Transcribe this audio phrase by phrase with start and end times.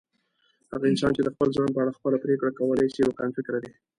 [0.71, 3.71] هغه انسان چي د خپل ځان په اړه خپله پرېکړه کولای سي، روښانفکره دی.